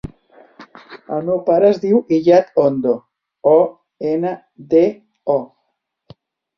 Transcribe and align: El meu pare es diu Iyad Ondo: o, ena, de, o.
El 1.17 1.21
meu 1.27 1.41
pare 1.49 1.69
es 1.75 1.77
diu 1.83 2.01
Iyad 2.19 2.51
Ondo: 2.65 2.97
o, 3.53 3.57
ena, 4.17 4.35
de, 4.75 4.85
o. 5.41 5.41